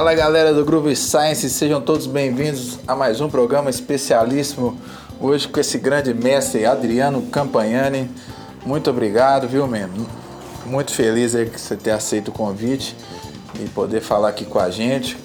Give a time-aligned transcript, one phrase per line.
[0.00, 4.80] Fala galera do Groove Science, sejam todos bem-vindos a mais um programa especialíssimo.
[5.20, 8.10] Hoje com esse grande mestre Adriano Campagnani.
[8.64, 10.06] Muito obrigado, viu, mesmo?
[10.64, 12.96] Muito feliz aí que você ter aceito o convite
[13.62, 15.18] e poder falar aqui com a gente.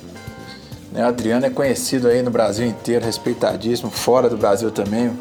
[0.92, 5.18] Né, o Adriano é conhecido aí no Brasil inteiro, respeitadíssimo, fora do Brasil também.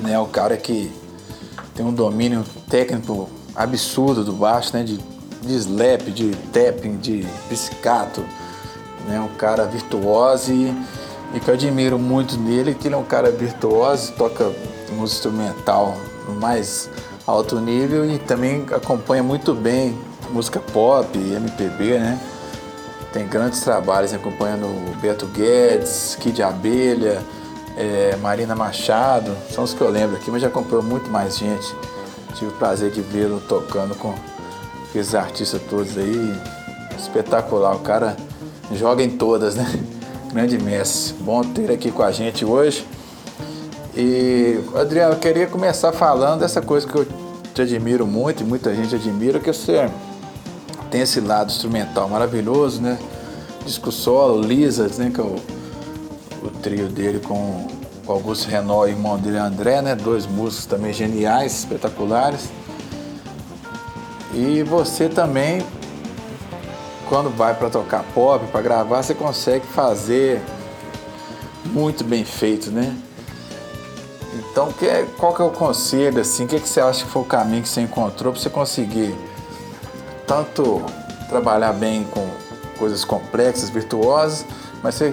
[0.00, 0.90] Né, o cara que
[1.74, 4.98] tem um domínio técnico absurdo do baixo, né, de
[5.42, 8.24] de slap, de tapping, de piscato,
[9.06, 9.20] né?
[9.20, 10.74] Um cara virtuoso e,
[11.34, 14.44] e que eu admiro muito nele, que ele é um cara virtuoso, toca
[14.92, 15.96] música instrumental
[16.26, 16.90] no mais
[17.26, 19.96] alto nível e também acompanha muito bem
[20.30, 22.20] música pop, MPB, né?
[23.12, 24.66] Tem grandes trabalhos acompanhando
[25.00, 27.20] Beto Guedes, Kid Abelha,
[27.76, 31.74] é, Marina Machado, são os que eu lembro aqui, mas já acompanhou muito mais gente.
[32.34, 34.14] Tive o prazer de vê-lo tocando com
[34.94, 36.40] esses artistas todos aí,
[36.96, 37.74] espetacular.
[37.74, 38.16] O cara
[38.72, 39.66] joga em todas, né?
[40.32, 41.14] Grande mestre.
[41.20, 42.86] Bom ter aqui com a gente hoje.
[43.96, 47.06] E, Adriano, eu queria começar falando dessa coisa que eu
[47.52, 49.90] te admiro muito e muita gente admira, que você
[50.90, 52.98] tem esse lado instrumental maravilhoso, né?
[53.64, 55.10] Disco solo, Lizards, né?
[55.12, 55.36] Que é o,
[56.44, 57.68] o trio dele com
[58.06, 59.94] o Augusto Renault e o irmão dele André, né?
[59.94, 62.48] Dois músicos também geniais, espetaculares.
[64.32, 65.62] E você também,
[67.10, 70.40] quando vai para tocar pop, para gravar, você consegue fazer
[71.66, 72.96] muito bem feito, né?
[74.32, 74.86] Então, que,
[75.18, 77.64] qual que é o conselho, assim, o que, que você acha que foi o caminho
[77.64, 79.12] que você encontrou para você conseguir
[80.24, 80.80] tanto
[81.28, 82.24] trabalhar bem com
[82.78, 84.46] coisas complexas, virtuosas,
[84.80, 85.12] mas você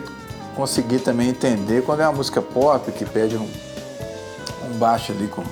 [0.56, 3.50] conseguir também entender quando é uma música pop que pede um,
[4.70, 5.44] um baixo ali com,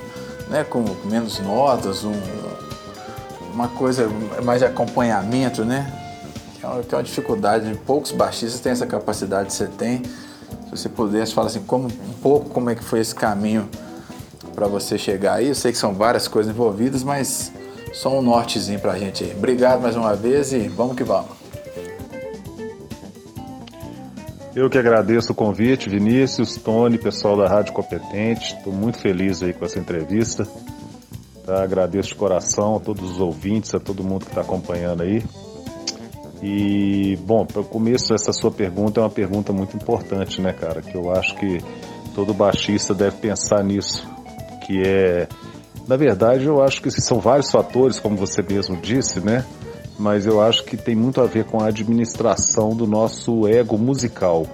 [0.47, 2.13] né, com menos notas, um,
[3.51, 4.07] uma coisa
[4.44, 6.04] mais de acompanhamento, né?
[6.65, 10.03] É é uma dificuldade, poucos baixistas têm essa capacidade que você tem.
[10.03, 13.69] Se você pudesse falar assim, como, um pouco como é que foi esse caminho
[14.55, 15.49] para você chegar aí.
[15.49, 17.51] Eu sei que são várias coisas envolvidas, mas
[17.93, 19.33] só um nortezinho para a gente aí.
[19.37, 21.29] Obrigado mais uma vez e vamos que vamos.
[24.55, 28.55] Eu que agradeço o convite, Vinícius, Tony, pessoal da Rádio Competente.
[28.55, 30.47] Estou muito feliz aí com essa entrevista.
[31.45, 31.61] Tá?
[31.61, 35.21] Agradeço de coração a todos os ouvintes, a todo mundo que está acompanhando aí.
[36.41, 40.81] E, bom, para o começo, essa sua pergunta é uma pergunta muito importante, né, cara?
[40.81, 41.59] Que eu acho que
[42.13, 44.07] todo baixista deve pensar nisso.
[44.66, 45.28] Que é.
[45.88, 49.45] Na verdade, eu acho que são vários fatores, como você mesmo disse, né?
[49.97, 54.45] Mas eu acho que tem muito a ver com a administração do nosso ego musical.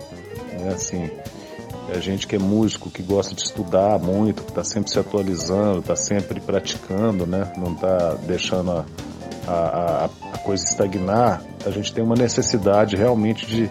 [0.59, 0.73] Né?
[0.73, 1.09] Assim,
[1.89, 5.79] a gente que é músico, que gosta de estudar muito, que está sempre se atualizando,
[5.79, 7.51] está sempre praticando, né?
[7.57, 8.85] Não está deixando a,
[9.51, 11.41] a, a, coisa estagnar.
[11.65, 13.69] A gente tem uma necessidade realmente de,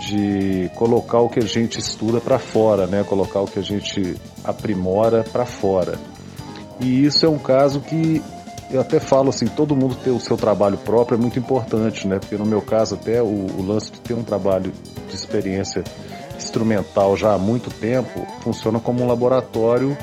[0.00, 3.04] de colocar o que a gente estuda para fora, né?
[3.04, 5.98] Colocar o que a gente aprimora para fora.
[6.80, 8.22] E isso é um caso que
[8.70, 12.18] eu até falo assim, todo mundo ter o seu trabalho próprio é muito importante, né?
[12.18, 14.72] Porque no meu caso até o, o lance de ter um trabalho
[15.08, 15.84] de experiência
[16.36, 19.96] instrumental já há muito tempo funciona como um laboratório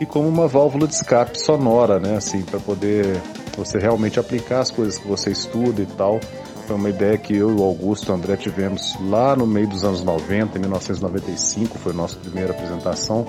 [0.00, 2.16] e como uma válvula de escape sonora, né?
[2.16, 3.20] Assim, para poder
[3.58, 6.20] você realmente aplicar as coisas que você estuda e tal.
[6.66, 9.66] Foi uma ideia que eu e o Augusto e o André tivemos lá no meio
[9.66, 13.26] dos anos 90, em 1995, foi a nossa primeira apresentação.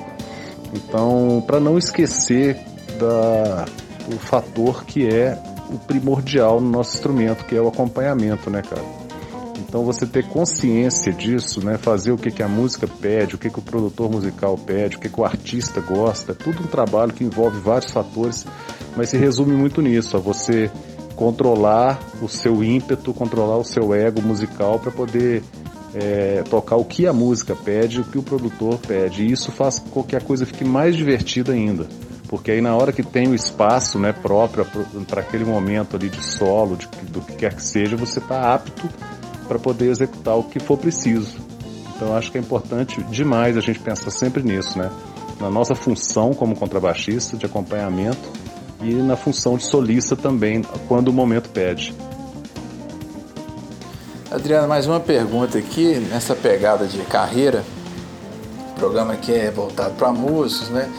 [0.73, 2.57] Então, para não esquecer
[2.99, 3.65] da,
[4.07, 8.83] do fator que é o primordial no nosso instrumento, que é o acompanhamento, né, cara?
[9.59, 13.49] Então você ter consciência disso, né, fazer o que, que a música pede, o que,
[13.49, 17.13] que o produtor musical pede, o que, que o artista gosta, é tudo um trabalho
[17.13, 18.47] que envolve vários fatores,
[18.99, 20.69] mas se resume muito nisso, a você
[21.15, 25.41] controlar o seu ímpeto, controlar o seu ego musical para poder
[25.93, 29.23] é, tocar o que a música pede, o que o produtor pede.
[29.23, 31.87] E isso faz com que a coisa fique mais divertida ainda.
[32.27, 34.67] Porque aí na hora que tem o espaço né, próprio
[35.07, 38.89] para aquele momento ali de solo, de, do que quer que seja, você está apto
[39.47, 41.37] para poder executar o que for preciso.
[41.95, 44.91] Então acho que é importante demais a gente pensar sempre nisso, né?
[45.39, 48.48] Na nossa função como contrabaixista de acompanhamento
[48.81, 51.93] e na função de solista também, quando o momento pede.
[54.31, 57.63] Adriano, mais uma pergunta aqui nessa pegada de carreira.
[58.71, 60.89] O programa aqui é voltado para músicos, né?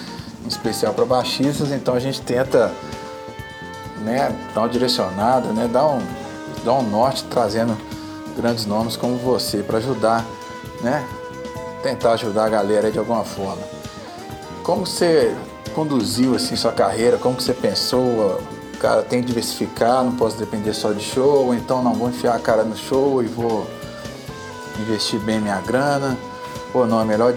[0.44, 2.72] Em especial para baixistas, então a gente tenta
[4.02, 6.00] né, dar uma direcionada, né, dar um,
[6.64, 7.76] dar um norte trazendo
[8.36, 10.26] grandes nomes como você para ajudar,
[10.82, 11.06] né?
[11.82, 13.62] Tentar ajudar a galera de alguma forma.
[14.62, 15.34] Como você
[15.80, 17.16] conduziu assim sua carreira?
[17.16, 18.38] Como que você pensou?
[18.78, 22.38] Cara, tem que diversificar, não posso depender só de show, então não vou enfiar a
[22.38, 23.66] cara no show e vou
[24.78, 26.18] investir bem minha grana,
[26.74, 27.34] ou não, é melhor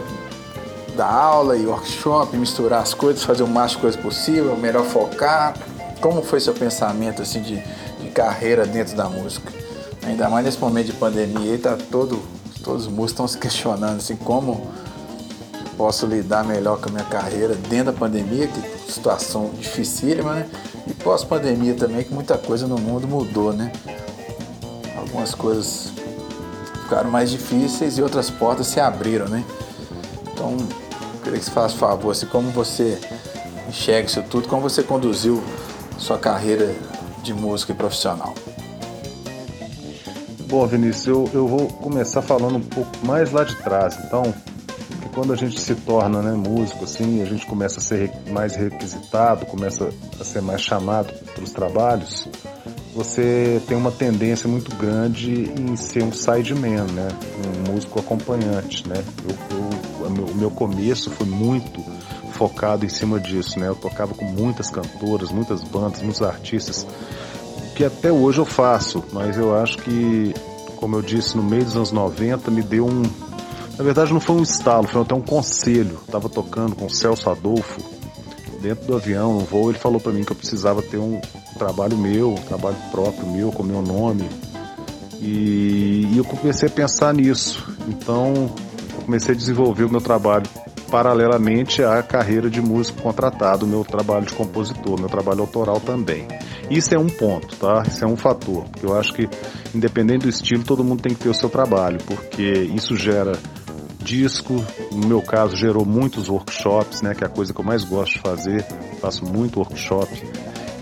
[0.95, 5.53] dar aula e workshop, misturar as coisas, fazer o máximo de coisa possível, melhor focar.
[6.01, 7.63] Como foi seu pensamento assim de,
[8.01, 9.51] de carreira dentro da música?
[10.05, 12.21] Ainda mais nesse momento de pandemia, tá todo,
[12.61, 14.67] todos os músicos estão se questionando assim, como
[15.77, 20.49] posso lidar melhor com a minha carreira dentro da pandemia, que situação dificílima, né?
[20.87, 23.71] E pós-pandemia também, que muita coisa no mundo mudou, né?
[24.97, 25.91] Algumas coisas
[26.83, 29.43] ficaram mais difíceis e outras portas se abriram, né?
[30.33, 30.57] Então,
[31.23, 32.99] queria que você faça favor, assim, como você
[33.67, 35.43] enxerga isso tudo, como você conduziu
[35.97, 36.75] sua carreira
[37.23, 38.33] de música e profissional.
[40.47, 43.97] Bom, Vinícius, eu, eu vou começar falando um pouco mais lá de trás.
[44.05, 44.33] Então,
[45.13, 49.45] quando a gente se torna né, músico, assim, a gente começa a ser mais requisitado,
[49.45, 49.89] começa
[50.19, 52.27] a ser mais chamado para os trabalhos,
[52.95, 57.07] você tem uma tendência muito grande em ser um sideman, né?
[57.67, 59.03] Um músico acompanhante, né?
[59.27, 61.83] Eu, eu, o, meu, começo foi muito
[62.33, 63.67] focado em cima disso, né?
[63.67, 66.85] Eu tocava com muitas cantoras, muitas bandas, muitos artistas,
[67.75, 70.33] que até hoje eu faço, mas eu acho que,
[70.75, 73.01] como eu disse, no meio dos anos 90 me deu um,
[73.77, 75.99] na verdade, não foi um estalo, foi até um conselho.
[76.07, 77.81] Eu tava tocando com o Celso Adolfo
[78.61, 79.69] dentro do avião, no voo.
[79.69, 81.19] Ele falou para mim que eu precisava ter um
[81.57, 84.29] trabalho meu, um trabalho próprio meu, com meu nome.
[85.19, 87.67] E, e eu comecei a pensar nisso.
[87.87, 88.33] Então,
[88.95, 90.45] eu comecei a desenvolver o meu trabalho
[90.93, 96.27] paralelamente à carreira de músico contratado, meu trabalho de compositor, meu trabalho autoral também.
[96.69, 97.81] Isso é um ponto, tá?
[97.87, 99.27] Isso é um fator, eu acho que
[99.73, 103.33] independente do estilo, todo mundo tem que ter o seu trabalho, porque isso gera
[104.03, 104.53] disco,
[104.91, 108.13] no meu caso gerou muitos workshops, né, que é a coisa que eu mais gosto
[108.13, 108.63] de fazer,
[108.99, 110.11] faço muito workshop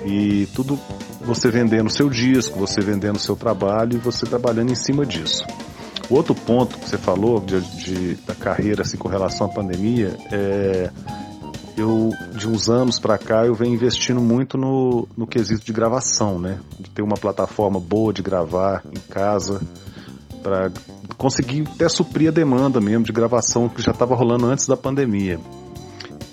[0.05, 0.79] e tudo
[1.21, 5.45] você vendendo seu disco, você vendendo seu trabalho e você trabalhando em cima disso.
[6.09, 10.17] O outro ponto que você falou de, de da carreira assim, com relação à pandemia
[10.31, 10.89] é
[11.77, 16.37] eu de uns anos para cá eu venho investindo muito no, no quesito de gravação,
[16.37, 16.59] né?
[16.79, 19.61] De ter uma plataforma boa de gravar em casa
[20.41, 20.71] para
[21.17, 25.39] conseguir até suprir a demanda mesmo de gravação que já estava rolando antes da pandemia.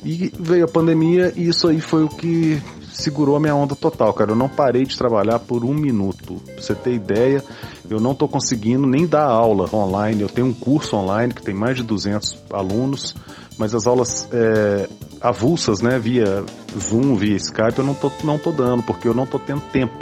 [0.05, 2.63] E veio a pandemia e isso aí foi o que
[2.93, 4.33] segurou a minha onda total, cara.
[4.33, 6.35] Eu não parei de trabalhar por um minuto.
[6.45, 7.43] Pra você ter ideia,
[7.89, 10.23] eu não estou conseguindo nem dar aula online.
[10.23, 13.15] Eu tenho um curso online que tem mais de 200 alunos,
[13.57, 14.89] mas as aulas é,
[15.21, 16.45] avulsas, né, via
[16.79, 19.99] Zoom, via Skype, eu não tô, não tô dando, porque eu não tô tendo tempo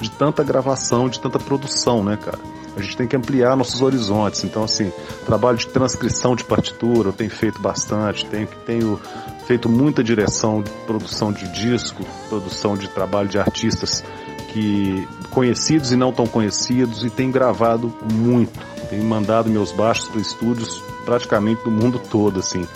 [0.00, 2.38] de tanta gravação, de tanta produção, né, cara.
[2.78, 4.44] A gente tem que ampliar nossos horizontes.
[4.44, 4.92] Então, assim,
[5.26, 9.00] trabalho de transcrição de partitura eu tenho feito bastante, tenho, tenho
[9.46, 14.04] feito muita direção de produção de disco, produção de trabalho de artistas
[14.52, 18.58] que conhecidos e não tão conhecidos e tenho gravado muito.
[18.88, 22.66] Tenho mandado meus baixos para estúdios praticamente do mundo todo, assim.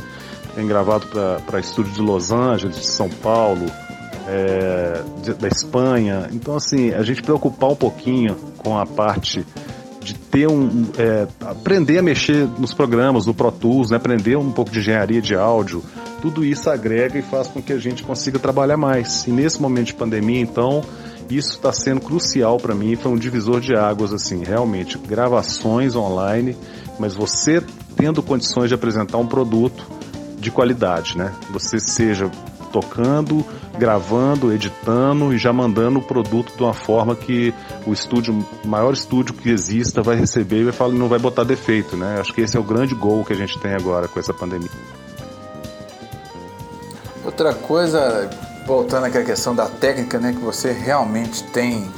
[0.55, 1.07] Tenho gravado
[1.47, 3.67] para estúdios de Los Angeles, de São Paulo,
[4.29, 5.03] é,
[5.39, 6.29] da Espanha.
[6.33, 9.47] Então, assim, a gente preocupar um pouquinho com a parte
[10.03, 10.87] de ter um.
[10.99, 13.97] É, aprender a mexer nos programas, no Pro Tools, né?
[13.97, 15.83] aprender um pouco de engenharia de áudio,
[16.21, 19.27] tudo isso agrega e faz com que a gente consiga trabalhar mais.
[19.27, 20.83] E nesse momento de pandemia, então,
[21.31, 24.99] isso está sendo crucial para mim, foi um divisor de águas, assim, realmente.
[24.99, 26.57] Gravações online,
[26.99, 27.63] mas você
[27.97, 29.87] tendo condições de apresentar um produto
[30.39, 31.33] de qualidade, né?
[31.53, 32.31] Você seja
[32.73, 33.45] tocando,
[33.79, 37.55] gravando, editando e já mandando o produto de uma forma que
[37.87, 42.19] o estúdio, maior estúdio que exista, vai receber e vai não vai botar defeito, né?
[42.21, 44.71] Acho que esse é o grande gol que a gente tem agora com essa pandemia.
[47.25, 48.29] Outra coisa,
[48.67, 51.89] voltando aqui à questão da técnica, né, que você realmente tem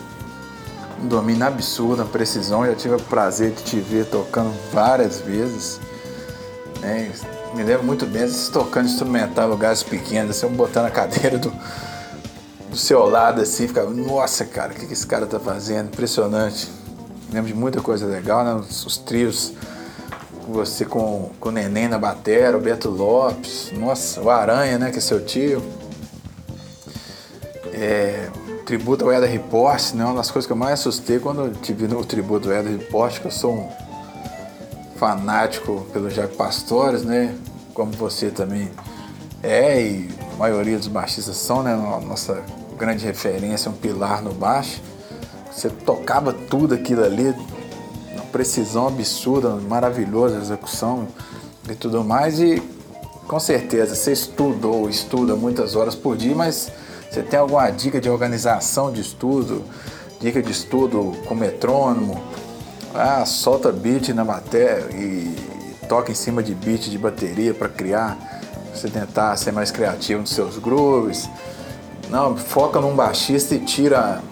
[1.02, 2.64] um domínio absurdo, uma precisão.
[2.64, 5.80] Eu já tive o prazer de te ver tocando várias vezes.
[6.84, 7.10] Né?
[7.54, 11.50] Me lembro muito bem, você tocando instrumental lugares pequenos, assim, botando a cadeira do,
[12.68, 15.86] do seu lado assim, ficava, nossa cara, o que, que esse cara tá fazendo?
[15.86, 16.68] Impressionante.
[17.32, 18.54] Lembro de muita coisa legal, né?
[18.54, 19.54] Os, os trios,
[20.46, 24.98] você com, com o Neném na batera, o Beto Lopes, nossa, o Aranha, né, que
[24.98, 25.62] é seu tio.
[27.72, 28.28] É,
[28.66, 30.04] tributo ao Eda Report, né?
[30.04, 33.20] Uma das coisas que eu mais assustei quando eu tive no tributo ao Eda Report,
[33.20, 33.93] que eu sou um
[35.04, 37.36] fanático pelo Jaco Pastores, né?
[37.74, 38.70] Como você também
[39.42, 41.76] é e a maioria dos baixistas são, né?
[42.06, 42.42] Nossa
[42.78, 44.80] grande referência, um pilar no baixo.
[45.52, 47.34] Você tocava tudo aquilo ali,
[48.14, 51.06] uma precisão absurda, maravilhosa a execução
[51.68, 52.40] e tudo mais.
[52.40, 52.62] E
[53.28, 56.72] com certeza você estudou, estuda muitas horas por dia, mas
[57.10, 59.64] você tem alguma dica de organização de estudo,
[60.18, 62.18] dica de estudo com metrônomo,
[62.94, 65.34] Ah, solta beat na bateria e
[65.88, 68.16] toca em cima de beat de bateria para criar,
[68.72, 71.28] você tentar ser mais criativo nos seus grooves.
[72.08, 74.22] Não, foca num baixista e tira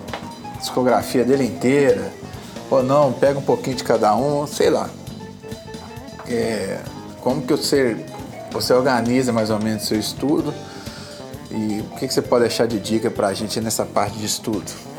[0.55, 2.13] a discografia dele inteira.
[2.71, 4.89] Ou não, pega um pouquinho de cada um, sei lá.
[6.29, 6.79] É,
[7.21, 7.97] como que você,
[8.53, 10.55] você organiza mais ou menos seu estudo
[11.51, 14.25] e o que, que você pode deixar de dica para a gente nessa parte de
[14.25, 14.92] estudo?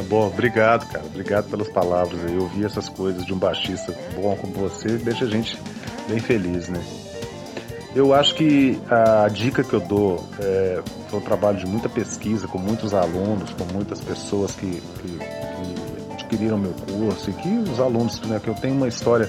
[0.00, 1.04] Bom, obrigado, cara.
[1.04, 2.20] Obrigado pelas palavras.
[2.30, 5.58] Eu ouvi essas coisas de um baixista bom como você, deixa a gente
[6.08, 6.82] bem feliz, né?
[7.94, 12.48] Eu acho que a dica que eu dou é, foi um trabalho de muita pesquisa
[12.48, 17.78] com muitos alunos, com muitas pessoas que, que, que adquiriram meu curso e que os
[17.78, 19.28] alunos, né, que eu tenho uma história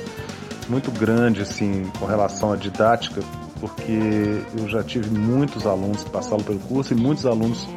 [0.70, 3.22] muito grande assim com relação à didática,
[3.60, 7.67] porque eu já tive muitos alunos que passaram pelo curso e muitos alunos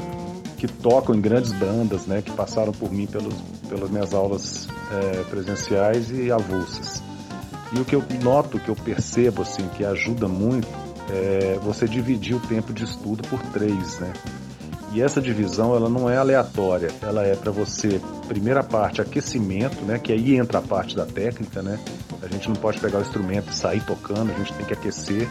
[0.56, 3.34] que tocam em grandes bandas, né, que passaram por mim pelos,
[3.68, 7.02] pelas minhas aulas é, presenciais e avulsas.
[7.72, 10.68] E o que eu noto, que eu percebo, assim, que ajuda muito,
[11.10, 14.12] é você dividir o tempo de estudo por três, né?
[14.92, 19.98] E essa divisão, ela não é aleatória, ela é para você, primeira parte, aquecimento, né?
[19.98, 21.78] Que aí entra a parte da técnica, né?
[22.22, 25.28] A gente não pode pegar o instrumento e sair tocando, a gente tem que aquecer.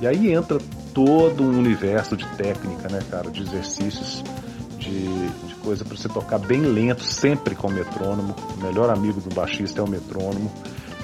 [0.00, 0.58] E aí entra
[0.94, 3.30] todo um universo de técnica, né, cara?
[3.30, 4.22] De exercícios
[4.80, 8.34] de, de coisa para você tocar bem lento, sempre com o metrônomo.
[8.58, 10.50] O melhor amigo do baixista é o metrônomo.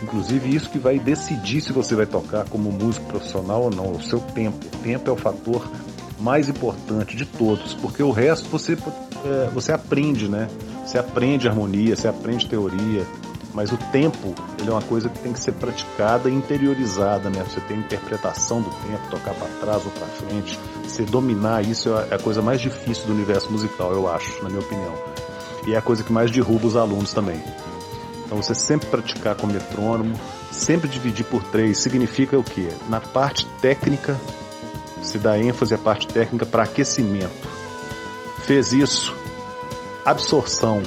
[0.03, 4.03] Inclusive, isso que vai decidir se você vai tocar como músico profissional ou não, o
[4.03, 4.67] seu tempo.
[4.67, 5.67] O tempo é o fator
[6.19, 8.73] mais importante de todos, porque o resto você,
[9.25, 10.49] é, você aprende, né?
[10.85, 13.05] Você aprende harmonia, você aprende teoria,
[13.53, 17.43] mas o tempo ele é uma coisa que tem que ser praticada e interiorizada, né?
[17.43, 22.15] Você tem interpretação do tempo, tocar para trás ou para frente, você dominar isso é
[22.15, 24.95] a coisa mais difícil do universo musical, eu acho, na minha opinião.
[25.67, 27.43] E é a coisa que mais derruba os alunos também.
[28.25, 30.19] Então você sempre praticar com metrônomo,
[30.51, 32.69] sempre dividir por três, significa o quê?
[32.89, 34.19] Na parte técnica,
[35.03, 37.49] se dá ênfase à parte técnica para aquecimento.
[38.45, 39.15] Fez isso,
[40.05, 40.83] absorção,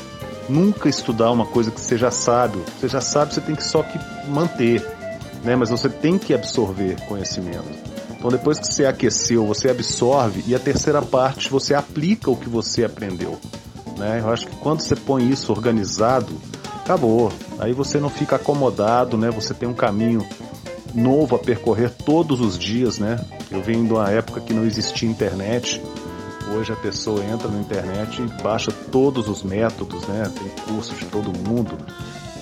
[0.50, 2.60] nunca estudar uma coisa que você já sabe.
[2.80, 4.86] Você já sabe, você tem que só que manter,
[5.44, 5.56] né?
[5.56, 7.99] Mas você tem que absorver conhecimento.
[8.20, 12.48] Então depois que você aqueceu, você absorve e a terceira parte você aplica o que
[12.48, 13.40] você aprendeu,
[13.98, 14.20] né?
[14.22, 16.34] Eu acho que quando você põe isso organizado,
[16.76, 17.32] acabou.
[17.58, 19.32] Aí você não fica acomodado, né?
[19.32, 20.24] Você tem um caminho
[20.94, 23.20] novo a percorrer todos os dias, né?
[23.50, 25.82] Eu venho de uma época que não existia internet,
[26.52, 30.32] Hoje a pessoa entra na internet e baixa todos os métodos, né?
[30.36, 31.78] Tem cursos de todo mundo.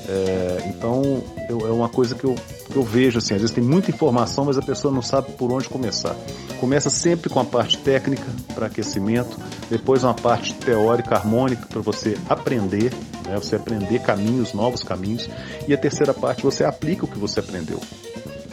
[0.07, 2.33] É, então eu, é uma coisa que eu,
[2.75, 5.69] eu vejo assim, às vezes tem muita informação, mas a pessoa não sabe por onde
[5.69, 6.15] começar.
[6.59, 9.37] Começa sempre com a parte técnica para aquecimento,
[9.69, 12.91] depois uma parte teórica, harmônica para você aprender,
[13.25, 13.35] né?
[13.35, 15.29] você aprender caminhos, novos caminhos,
[15.67, 17.79] e a terceira parte você aplica o que você aprendeu.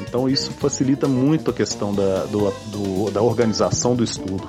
[0.00, 4.46] Então isso facilita muito a questão da, do, do, da organização do estudo.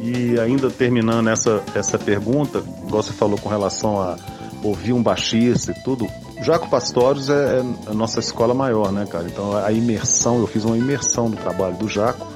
[0.00, 4.16] E ainda terminando essa, essa pergunta, igual você falou com relação a
[4.62, 6.08] ouvir um baixista e tudo,
[6.42, 9.26] Jaco Pastorius é, é a nossa escola maior, né, cara?
[9.26, 12.26] Então a imersão, eu fiz uma imersão no trabalho do Jaco,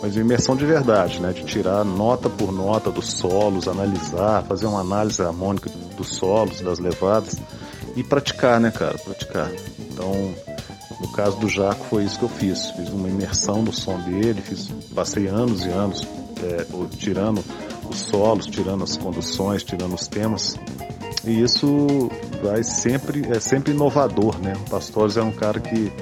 [0.00, 1.32] mas uma imersão de verdade, né?
[1.32, 6.78] De tirar nota por nota dos solos, analisar, fazer uma análise harmônica dos solos, das
[6.78, 7.36] levadas
[7.96, 8.96] e praticar, né, cara?
[8.98, 9.50] Praticar.
[9.78, 10.34] Então,
[11.00, 12.70] no caso do Jaco foi isso que eu fiz.
[12.70, 16.06] Fiz uma imersão no som dele, fiz, passei anos e anos
[16.42, 16.64] é,
[16.96, 17.44] tirando
[17.88, 20.56] os solos, tirando as conduções, tirando os temas.
[21.24, 22.10] E isso
[22.42, 24.54] vai sempre, é sempre inovador, né?
[24.66, 25.92] O Pastores é um cara que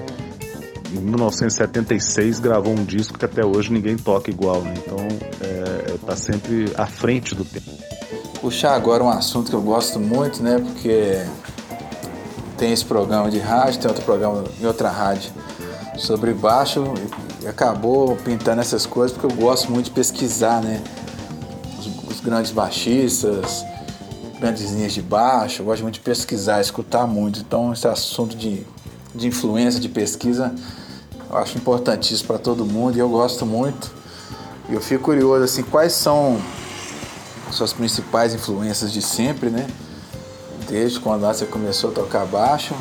[0.92, 4.75] em 1976 gravou um disco que até hoje ninguém toca igual, né?
[4.76, 4.99] Então
[5.40, 7.70] é, é, tá sempre à frente do tempo.
[8.40, 10.58] Puxar agora um assunto que eu gosto muito, né?
[10.58, 11.25] Porque
[12.56, 15.32] tem esse programa de rádio, tem outro programa em outra rádio
[15.96, 16.85] sobre baixo
[17.49, 20.82] acabou pintando essas coisas porque eu gosto muito de pesquisar, né?
[21.78, 23.64] Os, os grandes baixistas,
[24.38, 27.40] grandes linhas de baixo, eu gosto muito de pesquisar, escutar muito.
[27.40, 28.66] Então esse assunto de,
[29.14, 30.55] de influência, de pesquisa,
[31.28, 33.90] eu acho importantíssimo para todo mundo e eu gosto muito.
[34.69, 36.40] E eu fico curioso assim, quais são
[37.50, 39.66] suas principais influências de sempre, né?
[40.69, 42.75] Desde quando você começou a tocar baixo,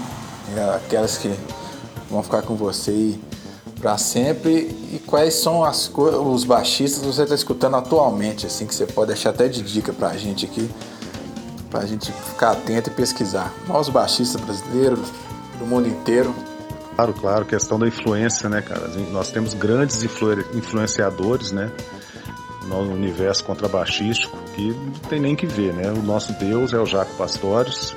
[0.75, 1.33] aquelas que
[2.09, 3.21] vão ficar com você e
[3.79, 4.51] para sempre
[4.91, 9.07] e quais são as os baixistas que você está escutando atualmente, assim que você pode
[9.07, 10.69] deixar até de dica para a gente aqui,
[11.69, 13.53] para a gente ficar atento e pesquisar.
[13.67, 15.11] Nós baixistas brasileiros
[15.59, 16.33] do mundo inteiro.
[16.95, 18.87] Claro, claro, questão da influência, né, cara?
[19.11, 21.71] Nós temos grandes influ influenciadores, né?
[22.67, 25.91] no universo contrabaixístico que não tem nem que ver, né?
[25.91, 27.93] O nosso Deus é o Jaco Pastores,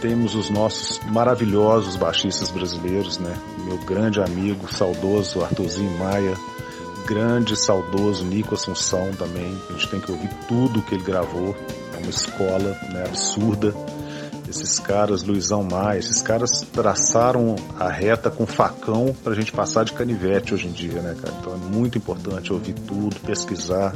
[0.00, 3.36] temos os nossos maravilhosos baixistas brasileiros, né?
[3.64, 6.36] Meu grande amigo, saudoso Arthurzinho Maia,
[7.06, 9.56] grande, saudoso Nico Assunção também.
[9.68, 11.56] A gente tem que ouvir tudo que ele gravou.
[11.98, 13.74] Uma escola né, absurda.
[14.48, 19.84] Esses caras, Luizão Maia, esses caras traçaram a reta com facão para a gente passar
[19.84, 21.34] de canivete hoje em dia, né, cara?
[21.38, 23.94] Então é muito importante ouvir tudo, pesquisar.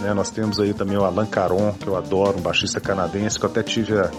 [0.00, 3.44] Né, nós temos aí também o Alan Caron, que eu adoro, um baixista canadense, que
[3.44, 4.10] eu até tive a,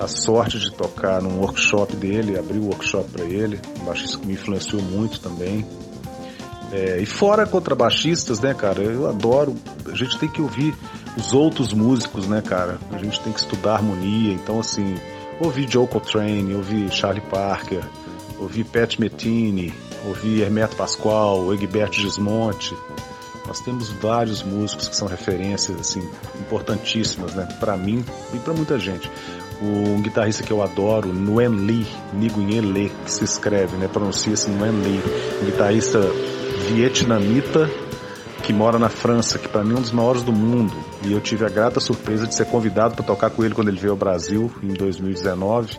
[0.00, 4.26] a sorte de tocar num workshop dele, abrir o workshop para ele, um baixista que
[4.26, 5.64] me influenciou muito também.
[6.72, 9.54] É, e fora contrabaixistas, né, cara, eu adoro,
[9.86, 10.74] a gente tem que ouvir
[11.16, 14.96] os outros músicos, né, cara, a gente tem que estudar harmonia, então assim,
[15.40, 17.82] ouvir Joe Coltrane, ouvir Charlie Parker,
[18.38, 19.72] ouvir Pat Metini,
[20.06, 22.76] ouvir Hermeto Pascoal, Egberto Gismonte,
[23.46, 26.08] nós temos vários músicos que são referências assim
[26.40, 29.10] importantíssimas, né, para mim e para muita gente.
[29.62, 34.82] Um guitarrista que eu adoro, Nguyen Lee, Nguyen Lee, que se escreve, né, pronuncia-se Nguyen
[34.82, 35.00] Lee,
[35.42, 36.00] um guitarrista
[36.68, 37.70] vietnamita
[38.42, 40.74] que mora na França, que para mim é um dos maiores do mundo.
[41.04, 43.78] E eu tive a grata surpresa de ser convidado para tocar com ele quando ele
[43.78, 45.78] veio ao Brasil em 2019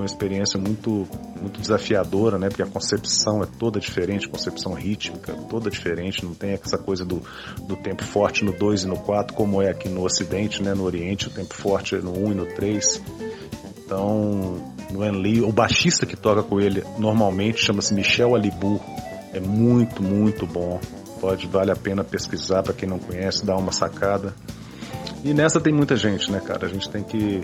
[0.00, 1.06] foi uma experiência muito,
[1.40, 2.48] muito desafiadora, né?
[2.48, 7.22] Porque a concepção é toda diferente, concepção rítmica toda diferente, não tem essa coisa do,
[7.66, 10.74] do tempo forte no 2 e no 4, como é aqui no Ocidente, né?
[10.74, 13.02] No Oriente, o tempo forte é no 1 um e no 3.
[13.84, 18.80] Então, no Enli, o baixista que toca com ele normalmente chama-se Michel Alibu.
[19.32, 20.80] É muito, muito bom.
[21.20, 24.34] Pode, vale a pena pesquisar para quem não conhece, dar uma sacada.
[25.22, 26.66] E nessa tem muita gente, né, cara?
[26.66, 27.42] A gente tem que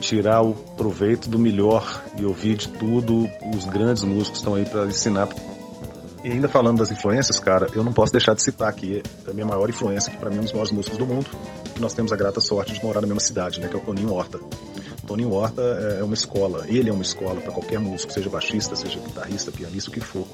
[0.00, 3.28] tirar o proveito do melhor e ouvir de tudo.
[3.54, 5.28] Os grandes músicos estão aí para ensinar.
[6.24, 9.46] E ainda falando das influências, cara, eu não posso deixar de citar aqui a minha
[9.46, 11.26] maior influência, que para mim é um dos maiores músicos do mundo.
[11.78, 14.12] Nós temos a grata sorte de morar na mesma cidade, né, que é o Toninho
[14.12, 14.40] Horta.
[15.06, 18.98] Toninho Horta é uma escola, ele é uma escola para qualquer músico, seja baixista, seja
[18.98, 20.26] guitarrista, pianista, o que for.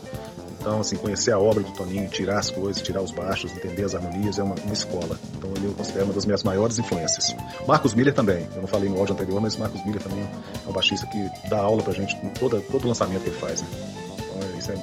[0.62, 3.96] Então, assim, conhecer a obra do Toninho, tirar as coisas, tirar os baixos, entender as
[3.96, 5.18] harmonias, é uma, uma escola.
[5.36, 7.34] Então, ele eu considero uma das minhas maiores influências.
[7.66, 10.72] Marcos Miller também, eu não falei no áudio anterior, mas Marcos Miller também é um
[10.72, 13.60] baixista que dá aula pra gente em toda, todo lançamento que ele faz.
[13.60, 13.68] Né?
[14.20, 14.76] Então, é, isso é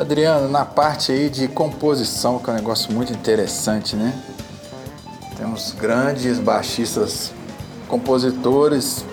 [0.00, 4.18] Adriano, na parte aí de composição, que é um negócio muito interessante, né?
[5.36, 7.32] Temos grandes baixistas,
[7.86, 9.04] compositores,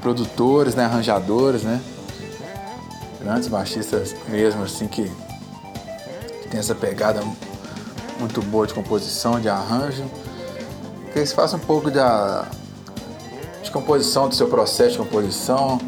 [0.00, 0.84] produtores, né?
[0.84, 1.80] arranjadores, né?
[3.26, 7.20] Grandes baixistas mesmo, assim, que, que tem essa pegada
[8.20, 10.04] muito boa de composição, de arranjo.
[11.12, 12.46] Que eles façam um pouco da,
[13.64, 15.80] de composição, do seu processo de composição.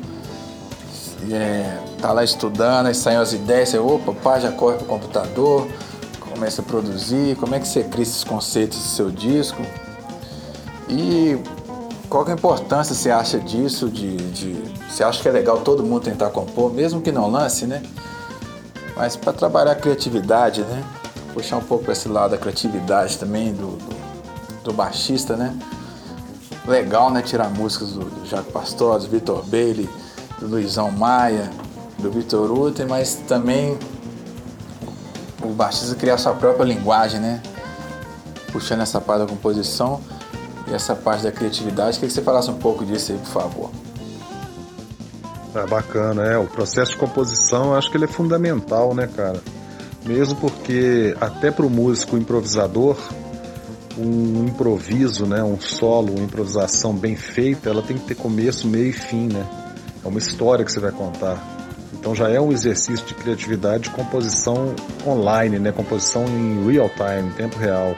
[1.30, 5.68] É, tá lá estudando, aí saem as ideias, você, opa, pá, já corre pro computador,
[6.20, 9.62] começa a produzir, como é que você cria esses conceitos do seu disco.
[10.88, 11.38] E
[12.08, 13.88] qual é a importância você acha disso?
[13.88, 14.54] De, de,
[14.88, 17.82] você acha que é legal todo mundo tentar compor, mesmo que não lance, né?
[18.96, 20.82] Mas para trabalhar a criatividade, né?
[21.34, 25.56] Puxar um pouco para esse lado da criatividade também do, do, do, baixista, né?
[26.66, 27.20] Legal, né?
[27.20, 29.88] Tirar músicas do, do Jaco Pastor, do Vitor Bailey,
[30.38, 31.50] do Luizão Maia,
[31.98, 33.78] do Vitor Uten, mas também
[35.42, 37.42] o baixista criar sua própria linguagem, né?
[38.50, 40.00] Puxando essa parte da composição
[40.70, 41.94] e essa parte da criatividade.
[41.94, 43.70] Queria que você falasse um pouco disso aí, por favor.
[45.54, 46.36] Ah, bacana, é.
[46.38, 49.40] O processo de composição, acho que ele é fundamental, né, cara?
[50.04, 52.96] Mesmo porque até para o músico improvisador,
[53.98, 58.90] um improviso, né, um solo, uma improvisação bem feita, ela tem que ter começo, meio
[58.90, 59.44] e fim, né?
[60.04, 61.42] É uma história que você vai contar.
[61.92, 65.72] Então já é um exercício de criatividade de composição online, né?
[65.72, 67.96] Composição em real time, em tempo real.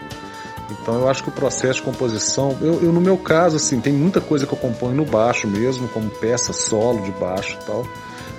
[0.70, 3.92] Então eu acho que o processo de composição, eu, eu, no meu caso, assim, tem
[3.92, 7.86] muita coisa que eu componho no baixo mesmo, como peça solo de baixo e tal,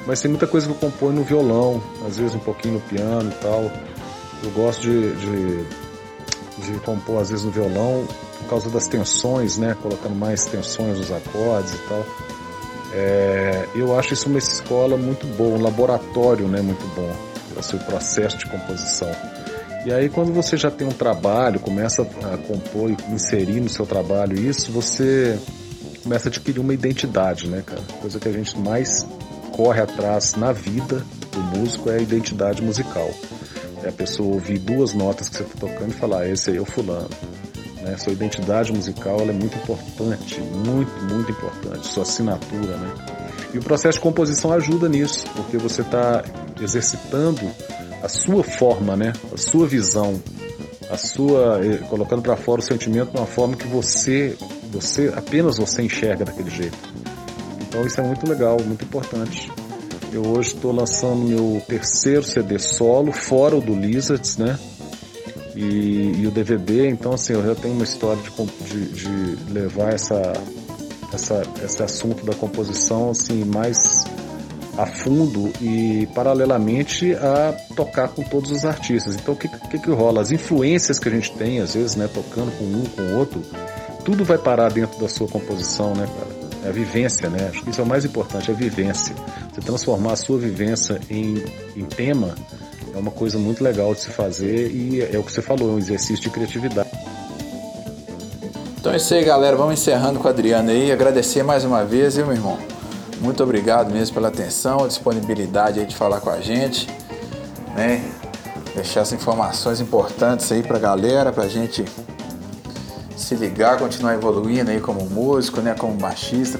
[0.05, 3.31] mas tem muita coisa que eu componho no violão, às vezes um pouquinho no piano
[3.31, 3.71] e tal.
[4.43, 5.65] Eu gosto de, de,
[6.57, 8.07] de compor às vezes no violão
[8.39, 9.75] por causa das tensões, né?
[9.81, 12.05] Colocando mais tensões nos acordes e tal.
[12.93, 16.61] É, eu acho isso uma escola muito boa, um laboratório, né?
[16.61, 17.13] Muito bom,
[17.57, 19.11] assim, o processo de composição.
[19.85, 23.85] E aí quando você já tem um trabalho, começa a compor e inserir no seu
[23.85, 25.39] trabalho isso, você
[26.03, 27.81] começa a adquirir uma identidade, né, cara?
[27.99, 29.07] Coisa que a gente mais
[29.51, 33.09] corre atrás na vida do músico é a identidade musical.
[33.83, 36.57] É a pessoa ouvir duas notas que você está tocando e falar, ah, esse aí
[36.57, 37.09] é o fulano.
[37.81, 37.97] Né?
[37.97, 41.87] Sua identidade musical é muito importante, muito, muito importante.
[41.87, 42.93] Sua assinatura, né?
[43.53, 46.23] E o processo de composição ajuda nisso, porque você está
[46.63, 47.41] exercitando
[48.02, 49.13] a sua forma, né?
[49.34, 50.21] a sua visão,
[50.89, 54.36] a sua eh, colocando para fora o sentimento de uma forma que você,
[54.71, 56.78] você apenas você enxerga daquele jeito.
[57.62, 59.52] Então isso é muito legal, muito importante.
[60.12, 64.60] Eu hoje estou lançando meu terceiro CD solo, fora o do Lizards, né?
[65.56, 68.32] E, e, o DVD, então assim, eu já tenho uma história de,
[68.65, 70.34] de, de levar essa,
[71.13, 74.06] essa, esse assunto da composição assim mais
[74.77, 79.15] a fundo e paralelamente a tocar com todos os artistas.
[79.15, 80.21] Então o que, que, que rola?
[80.21, 83.41] As influências que a gente tem, às vezes, né, tocando com um, com outro,
[84.05, 86.41] tudo vai parar dentro da sua composição, né, cara?
[86.63, 87.49] É a vivência, né?
[87.49, 89.15] Acho que isso é o mais importante, a vivência.
[89.51, 91.43] Você transformar a sua vivência em,
[91.75, 92.36] em tema
[92.93, 95.73] é uma coisa muito legal de se fazer e é o que você falou, é
[95.73, 96.89] um exercício de criatividade.
[98.79, 99.55] Então é isso aí, galera.
[99.55, 100.91] Vamos encerrando com o Adriano aí.
[100.91, 102.70] Agradecer mais uma vez, viu, meu irmão?
[103.21, 106.88] Muito obrigado mesmo pela atenção, a disponibilidade de falar com a gente,
[107.75, 108.03] né?
[108.73, 111.86] Deixar essas informações importantes aí pra galera, pra gente
[113.15, 115.75] se ligar, continuar evoluindo aí como músico, né?
[115.77, 116.60] Como baixista.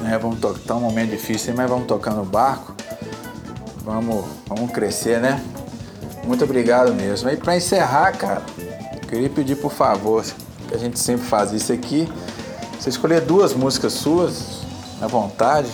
[0.00, 0.16] Né?
[0.18, 2.76] Vamos tocar, tá um momento difícil mas vamos tocando o barco.
[3.82, 5.42] Vamos, vamos crescer, né?
[6.24, 7.28] Muito obrigado mesmo.
[7.28, 8.42] E para encerrar, cara,
[9.08, 10.24] queria pedir por favor,
[10.68, 12.08] que a gente sempre faz isso aqui,
[12.78, 14.67] você escolher duas músicas suas,
[15.00, 15.70] à vontade,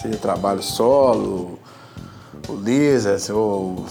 [0.00, 1.58] seja trabalho solo,
[2.48, 3.84] o Lizas, ou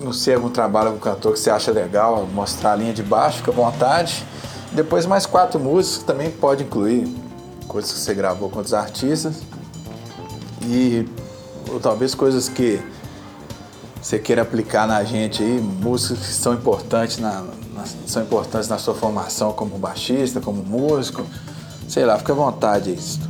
[0.00, 3.38] não sei, algum trabalho com cantor que você acha legal, mostrar a linha de baixo,
[3.38, 4.24] fica à vontade.
[4.72, 7.08] Depois mais quatro músicas também pode incluir
[7.68, 9.42] coisas que você gravou com outros artistas.
[10.62, 11.06] E
[11.70, 12.80] ou talvez coisas que
[14.00, 18.78] você queira aplicar na gente aí, músicas que são importantes na, na, são importantes na
[18.78, 21.24] sua formação como baixista, como músico.
[21.88, 23.20] Sei lá, fica à vontade isso.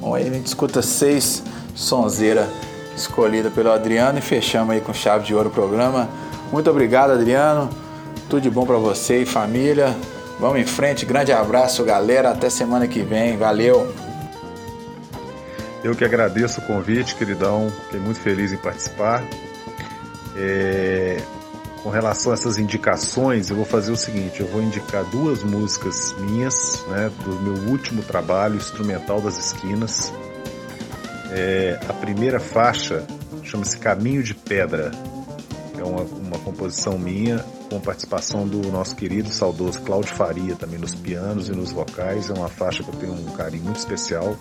[0.00, 1.42] Bom, aí a gente escuta seis
[1.74, 2.48] sonzeira
[2.96, 6.08] escolhida pelo Adriano e fechamos aí com chave de ouro o programa.
[6.52, 7.68] Muito obrigado, Adriano.
[8.28, 9.96] Tudo de bom para você e família.
[10.40, 11.06] Vamos em frente.
[11.06, 12.30] Grande abraço, galera.
[12.30, 13.36] Até semana que vem.
[13.36, 13.92] Valeu.
[15.82, 17.70] Eu que agradeço o convite, queridão.
[17.84, 19.22] Fiquei muito feliz em participar.
[20.36, 21.20] É,
[21.88, 26.14] com relação a essas indicações, eu vou fazer o seguinte: eu vou indicar duas músicas
[26.18, 30.12] minhas, né, do meu último trabalho, Instrumental das Esquinas.
[31.30, 33.06] É, a primeira faixa
[33.42, 34.90] chama-se Caminho de Pedra,
[35.78, 37.38] é uma, uma composição minha,
[37.70, 42.28] com participação do nosso querido saudoso Cláudio Faria, também nos pianos e nos vocais.
[42.28, 44.36] É uma faixa que eu tenho um carinho muito especial.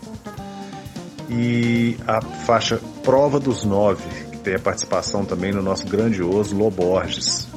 [1.30, 7.48] E a faixa Prova dos Nove, a participação também no nosso grandioso Loborges,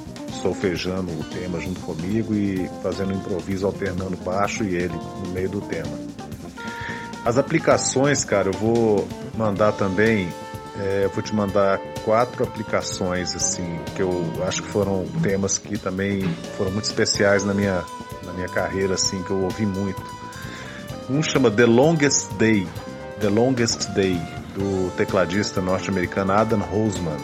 [0.41, 5.49] solfejando o tema junto comigo e fazendo um improviso alternando baixo e ele no meio
[5.49, 5.99] do tema.
[7.25, 10.29] As aplicações, cara, eu vou mandar também,
[10.79, 15.77] é, eu vou te mandar quatro aplicações assim que eu acho que foram temas que
[15.79, 16.23] também
[16.57, 17.85] foram muito especiais na minha
[18.25, 20.03] na minha carreira assim que eu ouvi muito.
[21.11, 22.67] Um chama The Longest Day,
[23.21, 24.19] The Longest Day
[24.55, 27.17] do tecladista norte-americano Adam Roseman,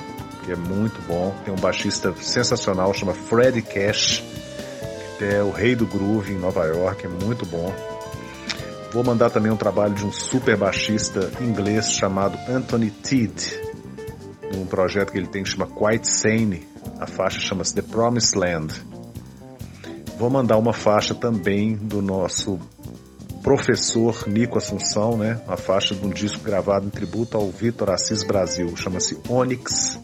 [0.45, 1.35] que é muito bom.
[1.45, 4.23] Tem um baixista sensacional, chama Freddie Cash,
[5.19, 7.75] que é o rei do groove em Nova York, é muito bom.
[8.93, 13.35] Vou mandar também um trabalho de um super baixista inglês chamado Anthony Teed,
[14.55, 16.67] num projeto que ele tem que chama Quite Sane.
[16.99, 18.75] A faixa chama-se The Promised Land.
[20.19, 22.59] Vou mandar uma faixa também do nosso
[23.47, 25.41] professor Nico Assunção, né?
[25.47, 30.01] Uma faixa de um disco gravado em tributo ao Vitor Assis Brasil, chama-se Onyx.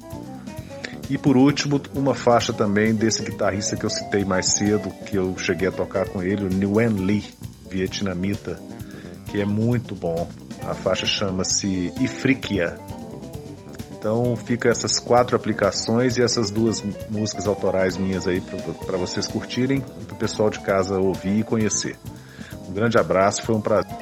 [1.11, 5.37] E por último, uma faixa também desse guitarrista que eu citei mais cedo, que eu
[5.37, 7.25] cheguei a tocar com ele, o Nguyen Lee,
[7.69, 8.61] vietnamita,
[9.27, 10.29] que é muito bom.
[10.63, 12.79] A faixa chama-se Ifrikia.
[13.99, 18.41] Então fica essas quatro aplicações e essas duas músicas autorais minhas aí
[18.87, 21.99] para vocês curtirem para o pessoal de casa ouvir e conhecer.
[22.73, 24.02] Um grande abraço, foi um prazer.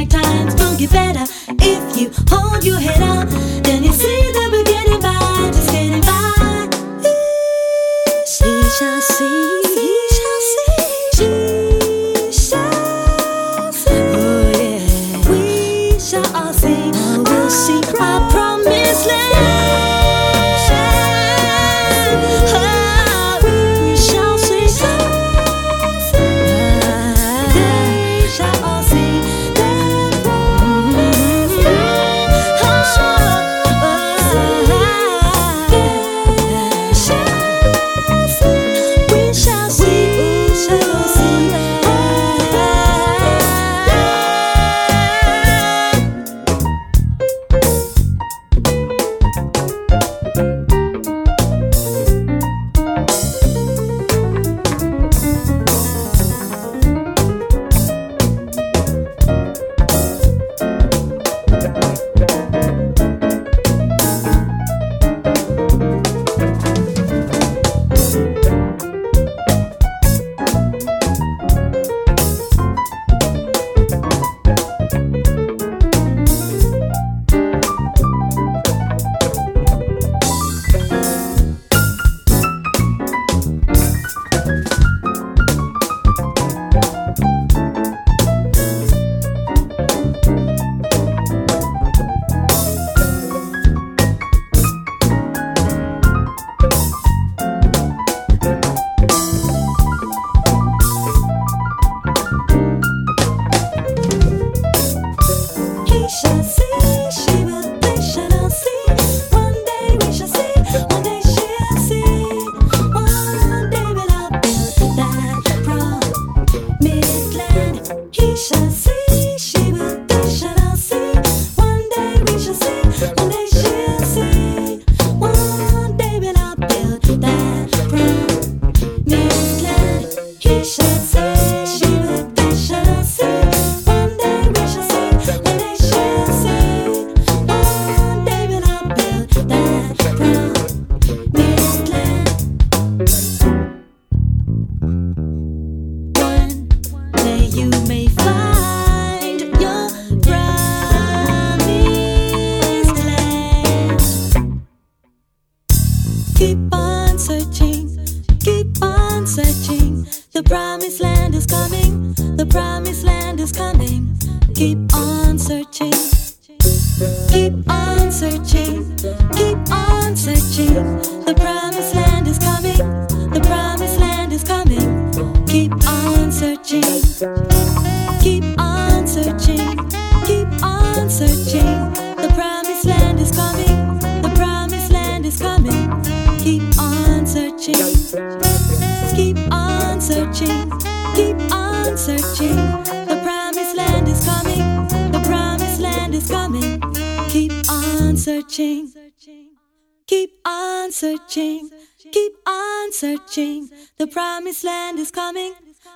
[0.00, 3.09] like times will get better if you hold your head up.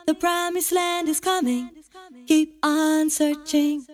[0.06, 1.70] The promised land is coming.
[2.26, 3.86] Keep on searching.